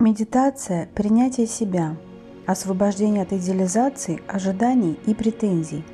Медитация– 0.00 0.88
принятие 0.94 1.46
себя, 1.46 1.94
освобождение 2.46 3.22
от 3.22 3.34
идеализации, 3.34 4.22
ожиданий 4.26 4.98
и 5.04 5.12
претензий. 5.12 5.84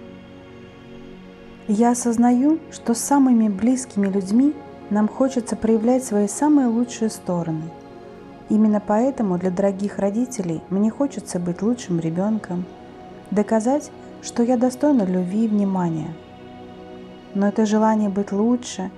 Я 1.66 1.90
осознаю, 1.90 2.60
что 2.70 2.94
с 2.94 2.98
самыми 2.98 3.48
близкими 3.48 4.06
людьми 4.06 4.54
нам 4.90 5.08
хочется 5.08 5.56
проявлять 5.56 6.04
свои 6.04 6.28
самые 6.28 6.68
лучшие 6.68 7.10
стороны. 7.10 7.64
Именно 8.48 8.78
поэтому 8.78 9.38
для 9.38 9.50
дорогих 9.50 9.98
родителей 9.98 10.62
мне 10.70 10.88
хочется 10.88 11.40
быть 11.40 11.60
лучшим 11.60 11.98
ребенком, 11.98 12.64
доказать, 13.32 13.90
что 14.22 14.44
я 14.44 14.56
достойна 14.56 15.02
любви 15.02 15.46
и 15.46 15.48
внимания. 15.48 16.14
Но 17.34 17.48
это 17.48 17.66
желание 17.66 18.08
быть 18.08 18.30
лучше, 18.30 18.92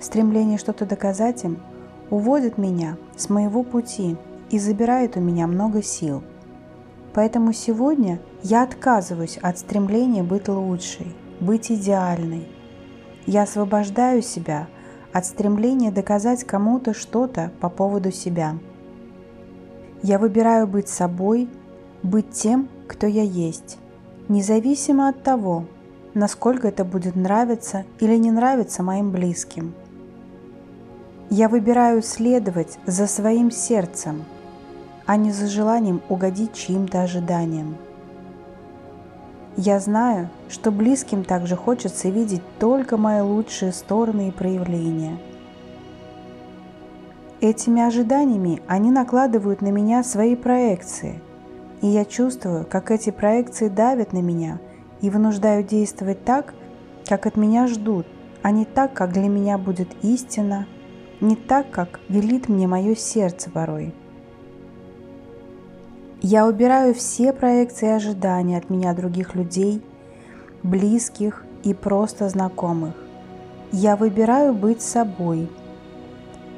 стремление 0.00 0.58
что-то 0.58 0.84
доказать 0.84 1.44
им 1.44 1.60
уводит 2.10 2.58
меня 2.58 2.96
с 3.16 3.30
моего 3.30 3.62
пути– 3.62 4.16
и 4.52 4.58
забирает 4.58 5.16
у 5.16 5.20
меня 5.20 5.48
много 5.48 5.82
сил. 5.82 6.22
Поэтому 7.14 7.52
сегодня 7.52 8.20
я 8.42 8.62
отказываюсь 8.62 9.38
от 9.38 9.58
стремления 9.58 10.22
быть 10.22 10.48
лучшей, 10.48 11.16
быть 11.40 11.72
идеальной. 11.72 12.46
Я 13.26 13.42
освобождаю 13.42 14.22
себя 14.22 14.68
от 15.12 15.26
стремления 15.26 15.90
доказать 15.90 16.44
кому-то 16.44 16.94
что-то 16.94 17.50
по 17.60 17.68
поводу 17.68 18.12
себя. 18.12 18.58
Я 20.02 20.18
выбираю 20.18 20.66
быть 20.66 20.88
собой, 20.88 21.48
быть 22.02 22.30
тем, 22.30 22.68
кто 22.88 23.06
я 23.06 23.22
есть, 23.22 23.78
независимо 24.28 25.08
от 25.08 25.22
того, 25.22 25.64
насколько 26.14 26.68
это 26.68 26.84
будет 26.84 27.16
нравиться 27.16 27.84
или 28.00 28.16
не 28.16 28.30
нравиться 28.30 28.82
моим 28.82 29.12
близким. 29.12 29.72
Я 31.30 31.48
выбираю 31.48 32.02
следовать 32.02 32.78
за 32.84 33.06
своим 33.06 33.50
сердцем– 33.50 34.24
а 35.06 35.16
не 35.16 35.30
за 35.32 35.46
желанием 35.46 36.00
угодить 36.08 36.54
чьим-то 36.54 37.02
ожиданиям. 37.02 37.76
Я 39.56 39.80
знаю, 39.80 40.30
что 40.48 40.70
близким 40.70 41.24
также 41.24 41.56
хочется 41.56 42.08
видеть 42.08 42.42
только 42.58 42.96
мои 42.96 43.20
лучшие 43.20 43.72
стороны 43.72 44.28
и 44.28 44.32
проявления. 44.32 45.18
Этими 47.40 47.82
ожиданиями 47.82 48.62
они 48.66 48.90
накладывают 48.90 49.60
на 49.60 49.68
меня 49.68 50.04
свои 50.04 50.36
проекции, 50.36 51.20
и 51.82 51.88
я 51.88 52.04
чувствую, 52.04 52.64
как 52.64 52.90
эти 52.90 53.10
проекции 53.10 53.68
давят 53.68 54.12
на 54.12 54.22
меня 54.22 54.60
и 55.00 55.10
вынуждают 55.10 55.66
действовать 55.66 56.24
так, 56.24 56.54
как 57.06 57.26
от 57.26 57.36
меня 57.36 57.66
ждут, 57.66 58.06
а 58.42 58.52
не 58.52 58.64
так, 58.64 58.94
как 58.94 59.12
для 59.12 59.28
меня 59.28 59.58
будет 59.58 59.88
истина, 60.02 60.66
не 61.20 61.36
так, 61.36 61.70
как 61.70 62.00
велит 62.08 62.48
мне 62.48 62.66
мое 62.66 62.94
сердце 62.94 63.50
порой. 63.50 63.92
Я 66.24 66.46
убираю 66.46 66.94
все 66.94 67.32
проекции 67.32 67.88
и 67.88 67.92
ожидания 67.92 68.56
от 68.56 68.70
меня 68.70 68.94
других 68.94 69.34
людей, 69.34 69.82
близких 70.62 71.44
и 71.64 71.74
просто 71.74 72.28
знакомых. 72.28 72.94
Я 73.72 73.96
выбираю 73.96 74.54
быть 74.54 74.82
собой. 74.82 75.50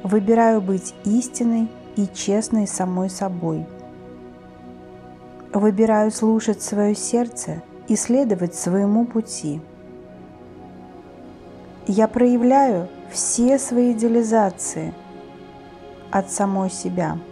Выбираю 0.03 0.61
быть 0.61 0.93
истинной 1.03 1.67
и 1.95 2.05
честной 2.05 2.67
самой 2.67 3.09
собой. 3.09 3.65
Выбираю 5.51 6.11
слушать 6.11 6.61
свое 6.61 6.93
сердце 6.93 7.63
и 7.87 7.95
следовать 7.95 8.53
своему 8.53 9.05
пути. 9.05 9.61
Я 11.87 12.07
проявляю 12.07 12.87
все 13.09 13.57
свои 13.57 13.93
идеализации 13.93 14.93
от 16.11 16.29
самой 16.29 16.69
себя– 16.69 17.17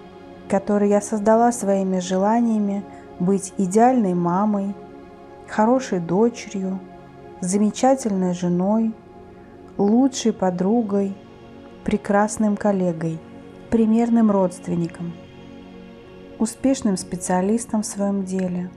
который 0.54 0.90
я 0.90 1.02
создала 1.02 1.52
своими 1.52 1.98
желаниями 1.98 2.84
быть 3.20 3.56
идеальной 3.58 4.14
мамой, 4.14 4.76
хорошей 5.48 6.00
дочерью, 6.00 6.80
замечательной 7.42 8.36
женой, 8.36 8.94
лучшей 9.80 10.31
подругой, 10.31 11.18
прекрасным 11.84 12.56
коллегой, 12.56 13.18
примерным 13.72 14.30
родственником, 14.30 15.14
успешным 16.38 16.97
специалистом 16.97 17.81
в 17.81 17.88
своем 17.88 18.24
деле 18.24 18.70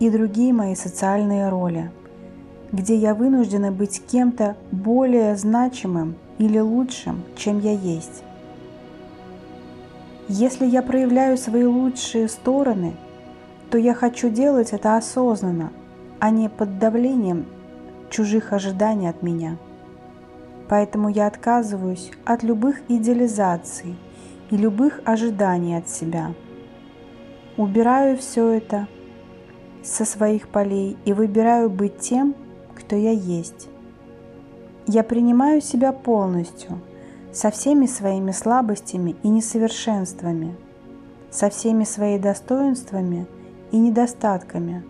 и 0.00 0.08
другие 0.08 0.54
мои 0.54 0.74
социальные 0.74 1.50
роли, 1.50 1.90
где 2.72 2.96
я 2.96 3.14
вынуждена 3.14 3.70
быть 3.70 4.02
кем-то 4.06 4.56
более 4.72 5.36
значимым 5.36 6.16
или 6.38 6.58
лучшим, 6.58 7.22
чем 7.36 7.60
я 7.60 7.72
есть. 7.72 8.22
Если 10.30 10.66
я 10.66 10.82
проявляю 10.82 11.38
свои 11.38 11.64
лучшие 11.64 12.28
стороны, 12.28 12.94
то 13.70 13.78
я 13.78 13.94
хочу 13.94 14.28
делать 14.28 14.74
это 14.74 14.98
осознанно, 14.98 15.72
а 16.20 16.28
не 16.28 16.50
под 16.50 16.78
давлением 16.78 17.46
чужих 18.10 18.52
ожиданий 18.52 19.08
от 19.08 19.22
меня. 19.22 19.56
Поэтому 20.68 21.08
я 21.08 21.28
отказываюсь 21.28 22.10
от 22.26 22.42
любых 22.42 22.82
идеализаций 22.88 23.96
и 24.50 24.56
любых 24.58 25.00
ожиданий 25.06 25.78
от 25.78 25.88
себя. 25.88 26.34
Убираю 27.56 28.18
все 28.18 28.50
это 28.50 28.86
со 29.82 30.04
своих 30.04 30.48
полей 30.48 30.98
и 31.06 31.14
выбираю 31.14 31.70
быть 31.70 32.00
тем, 32.00 32.34
кто 32.74 32.96
я 32.96 33.12
есть. 33.12 33.68
Я 34.86 35.04
принимаю 35.04 35.62
себя 35.62 35.92
полностью– 35.92 36.82
со 37.38 37.52
всеми 37.52 37.86
своими 37.86 38.32
слабостями 38.32 39.14
и 39.22 39.28
несовершенствами, 39.28 40.56
со 41.30 41.50
всеми 41.50 41.84
своими 41.84 42.20
достоинствами 42.20 43.28
и 43.70 43.78
недостатками, 43.78 44.82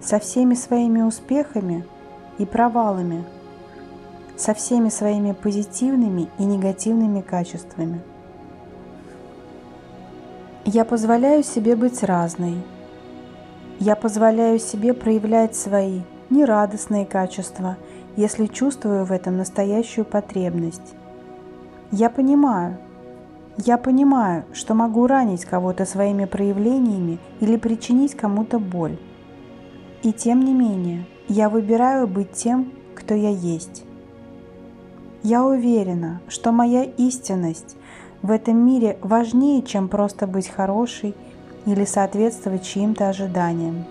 со 0.00 0.18
всеми 0.18 0.54
своими 0.54 1.02
успехами 1.02 1.84
и 2.38 2.46
провалами, 2.46 3.22
со 4.38 4.54
всеми 4.54 4.88
своими 4.88 5.32
позитивными 5.32 6.30
и 6.38 6.44
негативными 6.44 7.20
качествами. 7.20 8.00
Я 10.64 10.86
позволяю 10.86 11.42
себе 11.42 11.76
быть 11.76 12.02
разной. 12.02 12.56
Я 13.78 13.94
позволяю 13.94 14.58
себе 14.58 14.94
проявлять 14.94 15.54
свои 15.54 16.00
нерадостные 16.30 17.04
качества, 17.04 17.76
если 18.16 18.46
чувствую 18.46 19.04
в 19.04 19.12
этом 19.12 19.36
настоящую 19.36 20.06
потребность. 20.06 20.94
Я 21.90 22.10
понимаю, 22.10 22.76
я 23.56 23.78
понимаю, 23.78 24.44
что 24.52 24.74
могу 24.74 25.06
ранить 25.06 25.44
кого-то 25.44 25.86
своими 25.86 26.26
проявлениями 26.26 27.18
или 27.40 27.56
причинить 27.56 28.14
кому-то 28.14 28.58
боль. 28.58 28.98
И 30.02 30.12
тем 30.12 30.44
не 30.44 30.52
менее, 30.52 31.06
я 31.28 31.48
выбираю 31.48 32.06
быть 32.06 32.32
тем, 32.32 32.72
кто 32.94 33.14
я 33.14 33.30
есть. 33.30 33.84
Я 35.22 35.44
уверена, 35.44 36.20
что 36.28 36.52
моя 36.52 36.84
истинность 36.84 37.76
в 38.22 38.30
этом 38.30 38.64
мире 38.64 38.98
важнее, 39.00 39.62
чем 39.62 39.88
просто 39.88 40.26
быть 40.26 40.48
хорошей 40.48 41.14
или 41.66 41.84
соответствовать 41.84 42.64
чьим-то 42.64 43.08
ожиданиям. 43.08 43.86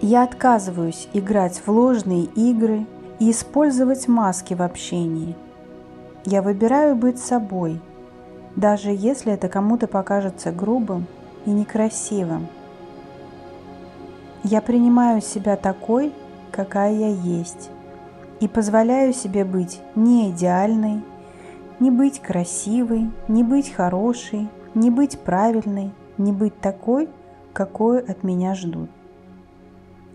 Я 0.00 0.22
отказываюсь 0.22 1.08
играть 1.12 1.60
в 1.66 1.70
ложные 1.70 2.24
игры 2.24 2.86
и 3.20 3.30
использовать 3.30 4.08
маски 4.08 4.54
в 4.54 4.62
общении. 4.62 5.36
Я 6.24 6.42
выбираю 6.42 6.96
быть 6.96 7.20
собой, 7.20 7.80
даже 8.56 8.90
если 8.90 9.32
это 9.32 9.48
кому-то 9.48 9.86
покажется 9.86 10.50
грубым 10.50 11.06
и 11.46 11.50
некрасивым. 11.50 12.48
Я 14.42 14.62
принимаю 14.62 15.20
себя 15.20 15.56
такой, 15.56 16.12
какая 16.50 16.92
я 16.94 17.08
есть, 17.08 17.70
и 18.40 18.48
позволяю 18.48 19.12
себе 19.12 19.44
быть 19.44 19.80
не 19.94 20.30
идеальной, 20.30 21.02
не 21.78 21.90
быть 21.90 22.20
красивой, 22.20 23.10
не 23.28 23.44
быть 23.44 23.70
хорошей, 23.70 24.48
не 24.74 24.90
быть 24.90 25.20
правильной, 25.20 25.92
не 26.16 26.32
быть 26.32 26.58
такой, 26.60 27.08
какой 27.52 28.00
от 28.00 28.22
меня 28.22 28.54
ждут. 28.54 28.88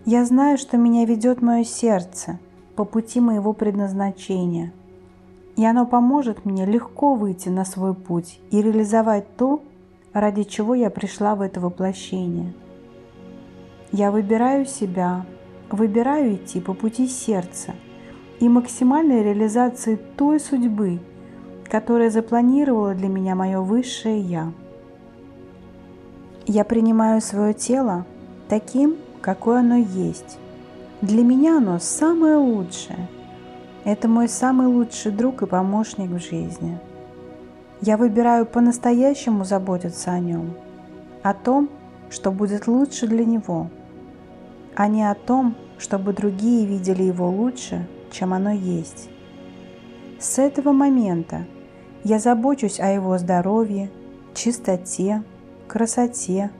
Я 0.04 0.24
знаю, 0.24 0.58
что 0.58 0.76
меня 0.76 1.04
ведет 1.04 1.40
мое 1.40 1.62
сердце– 1.62 2.40
по 2.76 2.84
пути 2.84 3.20
моего 3.20 3.52
предназначения. 3.52 4.72
И 5.56 5.64
оно 5.64 5.86
поможет 5.86 6.44
мне 6.44 6.66
легко 6.66 7.14
выйти 7.14 7.48
на 7.48 7.64
свой 7.64 7.94
путь 7.94 8.38
и 8.50 8.60
реализовать 8.60 9.36
то, 9.36 9.62
ради 10.12 10.44
чего 10.44 10.74
я 10.74 10.90
пришла 10.90 11.34
в 11.34 11.40
это 11.40 11.60
воплощение. 11.60 12.52
Я 13.92 14.10
выбираю 14.10 14.66
себя, 14.66 15.24
выбираю 15.70 16.34
идти 16.34 16.60
по 16.60 16.74
пути 16.74 17.08
сердца 17.08 17.72
и 18.40 18.48
максимальной 18.48 19.22
реализации 19.22 19.96
той 20.16 20.38
судьбы, 20.38 21.00
которая 21.64 22.10
запланировала 22.10 22.94
для 22.94 23.08
меня 23.08 23.34
мое 23.34 23.60
высшее 23.60 24.20
Я. 24.20 24.52
Я 26.46 26.64
принимаю 26.64 27.20
свое 27.22 27.54
тело 27.54 28.04
таким, 28.48 28.96
какое 29.20 29.60
оно 29.60 29.76
есть, 29.76 30.38
для 31.02 31.22
меня 31.22 31.58
оно 31.58 31.78
самое 31.78 32.36
лучшее. 32.36 33.08
Это 33.84 34.08
мой 34.08 34.28
самый 34.28 34.66
лучший 34.66 35.12
друг 35.12 35.42
и 35.42 35.46
помощник 35.46 36.10
в 36.10 36.18
жизни. 36.18 36.78
Я 37.82 37.98
выбираю 37.98 38.46
по-настоящему 38.46 39.44
заботиться 39.44 40.10
о 40.10 40.18
нем, 40.18 40.54
о 41.22 41.34
том, 41.34 41.68
что 42.08 42.32
будет 42.32 42.66
лучше 42.66 43.06
для 43.06 43.24
него, 43.24 43.68
а 44.74 44.88
не 44.88 45.08
о 45.08 45.14
том, 45.14 45.54
чтобы 45.78 46.14
другие 46.14 46.66
видели 46.66 47.02
его 47.02 47.28
лучше, 47.28 47.86
чем 48.10 48.32
оно 48.32 48.50
есть. 48.50 49.10
С 50.18 50.38
этого 50.38 50.72
момента 50.72 51.44
я 52.04 52.18
забочусь 52.18 52.80
о 52.80 52.88
его 52.88 53.18
здоровье, 53.18 53.90
чистоте, 54.34 55.22
красоте, 55.68 56.50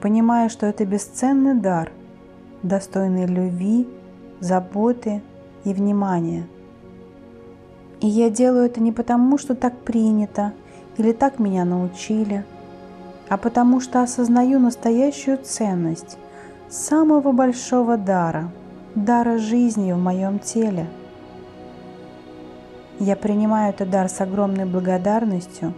понимая, 0.00 0.48
что 0.48 0.66
это 0.66 0.84
бесценный 0.84 1.54
дар, 1.54 1.92
достойный 2.62 3.26
любви, 3.26 3.88
заботы 4.40 5.22
и 5.64 5.72
внимания. 5.72 6.46
И 8.00 8.06
я 8.06 8.30
делаю 8.30 8.66
это 8.66 8.80
не 8.80 8.92
потому, 8.92 9.38
что 9.38 9.54
так 9.54 9.76
принято 9.78 10.52
или 10.96 11.12
так 11.12 11.38
меня 11.38 11.64
научили, 11.64 12.44
а 13.28 13.36
потому 13.36 13.80
что 13.80 14.02
осознаю 14.02 14.58
настоящую 14.58 15.38
ценность 15.38 16.16
самого 16.68 17.32
большого 17.32 17.96
дара, 17.96 18.50
дара 18.94 19.38
жизни 19.38 19.92
в 19.92 19.98
моем 19.98 20.38
теле. 20.38 20.86
Я 22.98 23.16
принимаю 23.16 23.70
этот 23.70 23.90
дар 23.90 24.08
с 24.08 24.20
огромной 24.20 24.66
благодарностью 24.66 25.74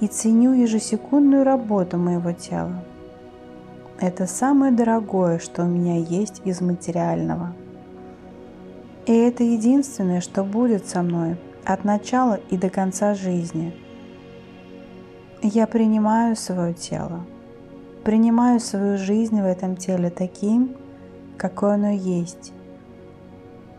и 0.00 0.06
ценю 0.06 0.52
ежесекундную 0.52 1.44
работу 1.44 1.96
моего 1.96 2.32
тела. 2.32 2.84
Это 4.02 4.26
самое 4.26 4.72
дорогое, 4.72 5.38
что 5.38 5.62
у 5.62 5.66
меня 5.68 5.98
есть 5.98 6.42
из 6.44 6.60
материального. 6.60 7.54
И 9.06 9.12
это 9.12 9.44
единственное, 9.44 10.20
что 10.20 10.42
будет 10.42 10.88
со 10.88 11.02
мной 11.02 11.36
от 11.64 11.84
начала 11.84 12.40
и 12.50 12.56
до 12.56 12.68
конца 12.68 13.14
жизни. 13.14 13.72
Я 15.40 15.68
принимаю 15.68 16.34
свое 16.34 16.74
тело, 16.74 17.24
принимаю 18.02 18.58
свою 18.58 18.98
жизнь 18.98 19.40
в 19.40 19.46
этом 19.46 19.76
теле 19.76 20.10
таким, 20.10 20.74
какое 21.36 21.74
оно 21.74 21.92
есть, 21.92 22.52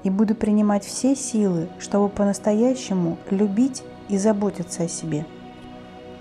и 0.06 0.10
буду 0.10 0.36
принимать 0.36 0.86
все 0.86 1.18
силы, 1.18 1.68
чтобы 1.80 2.08
по-настоящему 2.08 3.18
любить 3.30 3.84
и 4.08 4.18
заботиться 4.18 4.84
о 4.84 4.88
себе. 4.88 5.26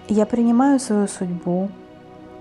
Я 0.08 0.26
принимаю 0.26 0.80
свою 0.80 1.06
судьбу, 1.06 1.68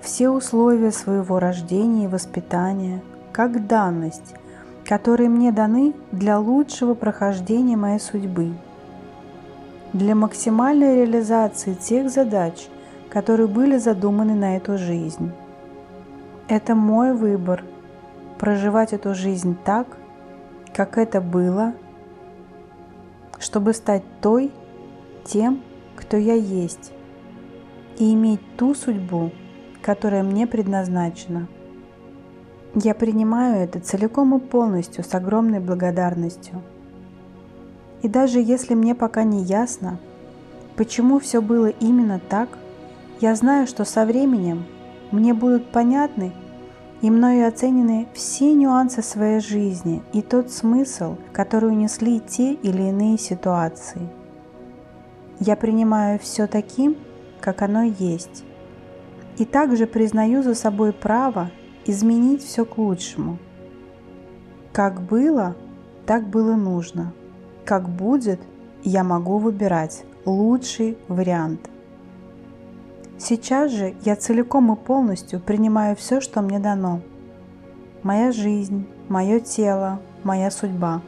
все 0.01 0.30
условия 0.30 0.92
своего 0.92 1.39
рождения 1.39 2.06
и 2.06 2.07
воспитания 2.07 3.01
как 3.31 3.68
данность, 3.68 4.36
которые 4.83 5.30
мне 5.30 5.51
даны 5.51 5.94
для 6.12 6.39
лучшего 6.39 6.95
прохождения 6.95 7.77
моей 7.77 8.00
судьбы, 8.00 8.53
для 9.94 10.15
максимальной 10.15 10.98
реализации 10.98 11.74
тех 11.74 12.09
задач, 12.09 12.68
которые 13.09 13.48
были 13.48 13.77
задуманы 13.77 14.33
на 14.33 14.57
эту 14.57 14.77
жизнь. 14.77 15.31
Это 16.48 16.75
мой 16.75 17.13
выбор– 17.13 17.63
проживать 18.39 18.92
эту 18.92 19.13
жизнь 19.13 19.56
так, 19.63 19.86
как 20.74 20.98
это 20.98 21.21
было, 21.21 21.74
чтобы 23.38 23.74
стать 23.74 24.03
той, 24.19 24.51
тем, 25.24 25.62
кто 25.95 26.18
я 26.18 26.33
есть, 26.33 26.92
и 28.00 28.13
иметь 28.13 28.42
ту 28.57 28.74
судьбу, 28.74 29.31
которая 29.81 30.24
мне 30.24 30.48
предназначена. 30.48 31.48
Я 32.75 32.95
принимаю 32.95 33.63
это 33.63 33.80
целиком 33.80 34.36
и 34.36 34.39
полностью 34.39 35.04
с 35.04 35.13
огромной 35.13 35.60
благодарностью. 35.60 36.62
И 38.01 38.07
даже 38.07 38.39
если 38.39 38.75
мне 38.75 38.95
пока 38.95 39.24
не 39.24 39.44
ясно, 39.44 40.00
почему 40.78 41.19
все 41.19 41.42
было 41.42 41.68
именно 41.68 42.19
так, 42.19 42.57
я 43.19 43.36
знаю, 43.36 43.68
что 43.68 43.83
со 43.83 44.06
временем 44.06 44.66
мне 45.12 45.33
будут 45.33 45.72
понятны 45.72 46.31
и 47.01 47.10
мною 47.10 47.48
оценены 47.48 48.07
все 48.13 48.54
нюансы 48.54 49.01
своей 49.01 49.42
жизни 49.42 50.01
и 50.13 50.22
тот 50.22 50.51
смысл, 50.51 51.18
который 51.34 51.69
унесли 51.69 52.19
те 52.19 52.54
или 52.54 52.84
иные 52.84 53.18
ситуации. 53.18 54.01
Я 55.39 55.56
принимаю 55.56 56.19
все 56.19 56.48
таким, 56.48 56.95
как 57.42 57.63
оно 57.63 57.84
есть, 57.84 58.44
и 59.42 59.46
также 59.46 59.88
признаю 59.88 60.44
за 60.44 60.54
собой 60.54 60.94
право 60.94 61.50
изменить 61.88 62.44
все 62.44 62.64
к 62.64 62.78
лучшему. 62.78 63.40
Как 64.72 65.02
было, 65.02 65.56
так 66.06 66.28
было 66.28 66.54
нужно. 66.54 67.12
Как 67.66 67.90
будет, 67.90 68.40
я 68.84 69.04
могу 69.04 69.40
выбирать 69.40 70.04
лучший 70.26 70.96
вариант. 71.08 71.72
Сейчас 73.18 73.72
же 73.72 73.96
я 74.06 74.16
целиком 74.16 74.72
и 74.74 74.76
полностью 74.76 75.40
принимаю 75.40 75.96
все, 75.96 76.22
что 76.22 76.44
мне 76.44 76.60
дано. 76.60 77.02
Моя 78.04 78.32
жизнь, 78.32 78.86
мое 79.10 79.40
тело, 79.40 80.02
моя 80.22 80.52
судьба. 80.52 81.02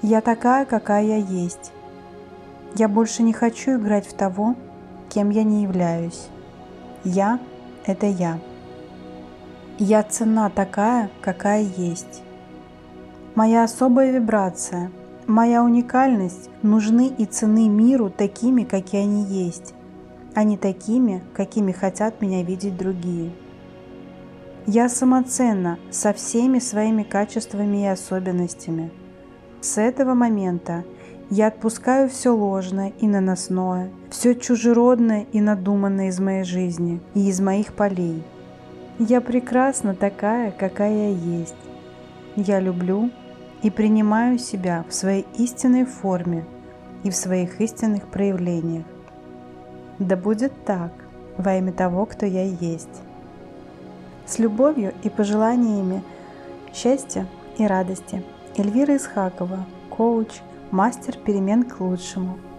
Я 0.00 0.22
такая, 0.22 0.64
какая 0.64 1.04
я 1.04 1.16
есть. 1.16 1.72
Я 2.74 2.88
больше 2.88 3.22
не 3.22 3.34
хочу 3.34 3.78
играть 3.78 4.06
в 4.06 4.14
того, 4.14 4.54
кем 5.10 5.28
я 5.28 5.42
не 5.44 5.62
являюсь. 5.62 6.30
Я– 7.06 7.40
это 7.86 8.06
я. 8.06 8.38
Я 9.78 10.02
цена 10.02 10.50
такая, 10.50 11.10
какая 11.22 11.62
есть. 11.62 12.22
Моя 13.34 13.64
особая 13.64 14.12
вибрация, 14.12 14.90
моя 15.26 15.62
уникальность 15.62 16.50
нужны 16.62 17.08
и 17.08 17.24
цены 17.24 17.68
миру 17.68 18.10
такими, 18.10 18.64
какие 18.64 19.02
они 19.02 19.24
есть 19.24 19.72
а 20.36 20.44
не 20.44 20.58
такими, 20.58 21.22
какими 21.32 21.72
хотят 21.72 22.20
меня 22.20 22.42
видеть 22.42 22.76
другие. 22.76 23.32
Я 24.66 24.90
самоценна 24.90 25.78
со 25.90 26.12
всеми 26.12 26.58
своими 26.58 27.04
качествами 27.04 27.84
и 27.84 27.86
особенностями. 27.86 28.90
С 29.62 29.78
этого 29.78 30.12
момента 30.12 30.84
я 31.30 31.48
отпускаю 31.48 32.08
все 32.08 32.34
ложное 32.34 32.92
и 33.00 33.08
наносное, 33.08 33.90
все 34.10 34.34
чужеродное 34.34 35.26
и 35.32 35.40
надуманное 35.40 36.08
из 36.08 36.20
моей 36.20 36.44
жизни 36.44 37.00
и 37.14 37.28
из 37.28 37.40
моих 37.40 37.72
полей. 37.72 38.22
Я 38.98 39.20
прекрасна 39.20 39.94
такая, 39.94 40.52
какая 40.52 41.10
я 41.10 41.10
есть. 41.10 41.56
Я 42.36 42.60
люблю 42.60 43.10
и 43.62 43.70
принимаю 43.70 44.38
себя 44.38 44.84
в 44.88 44.94
своей 44.94 45.26
истинной 45.36 45.84
форме 45.84 46.44
и 47.02 47.10
в 47.10 47.16
своих 47.16 47.60
истинных 47.60 48.06
проявлениях. 48.06 48.84
Да 49.98 50.16
будет 50.16 50.52
так 50.64 50.92
во 51.36 51.56
имя 51.56 51.72
того, 51.72 52.06
кто 52.06 52.24
я 52.24 52.44
есть. 52.44 53.02
С 54.26 54.38
любовью 54.38 54.94
и 55.02 55.08
пожеланиями 55.08 56.02
счастья 56.72 57.26
и 57.58 57.66
радости. 57.66 58.22
Эльвира 58.56 58.96
Исхакова, 58.96 59.66
коуч, 59.90 60.28
мастер 60.70 61.16
перемен 61.24 61.62
к 61.62 61.80
лучшему– 61.80 62.38